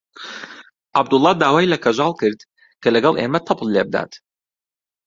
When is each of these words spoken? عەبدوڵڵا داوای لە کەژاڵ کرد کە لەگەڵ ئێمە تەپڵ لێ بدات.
عەبدوڵڵا 0.97 1.31
داوای 1.41 1.71
لە 1.73 1.77
کەژاڵ 1.83 2.11
کرد 2.21 2.39
کە 2.81 2.87
لەگەڵ 2.95 3.13
ئێمە 3.19 3.39
تەپڵ 3.47 3.67
لێ 3.75 3.83
بدات. 3.87 4.11